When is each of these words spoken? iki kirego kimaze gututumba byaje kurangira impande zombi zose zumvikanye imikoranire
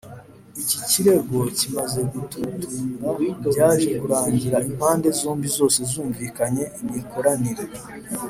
iki 0.61 0.77
kirego 0.89 1.37
kimaze 1.57 1.99
gututumba 2.11 3.09
byaje 3.47 3.89
kurangira 3.99 4.57
impande 4.69 5.07
zombi 5.19 5.47
zose 5.57 5.79
zumvikanye 5.91 6.63
imikoranire 6.83 7.65